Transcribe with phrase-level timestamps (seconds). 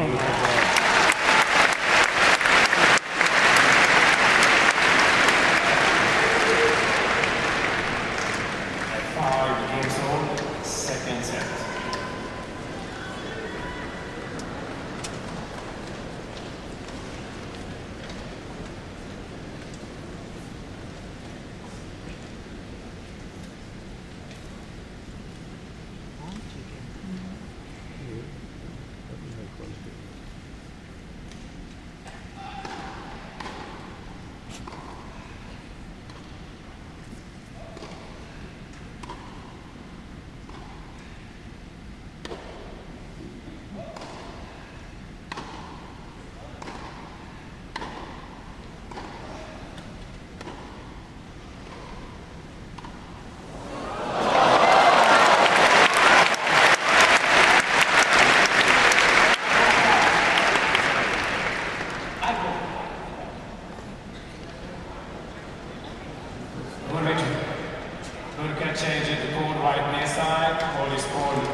[68.70, 71.49] Changing the change it to pull right knee side, or this pull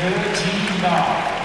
[0.00, 1.37] 有一个吉利的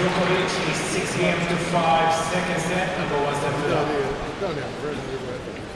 [0.00, 3.34] Djokovic is 6 games to 5, second set, number one
[4.40, 5.69] Don't the...